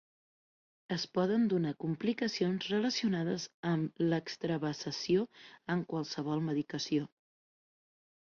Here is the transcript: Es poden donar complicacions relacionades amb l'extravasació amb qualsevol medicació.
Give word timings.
Es 0.93 1.03
poden 1.17 1.43
donar 1.49 1.73
complicacions 1.83 2.69
relacionades 2.71 3.45
amb 3.73 4.01
l'extravasació 4.13 5.25
amb 5.75 5.85
qualsevol 5.93 6.41
medicació. 6.47 7.05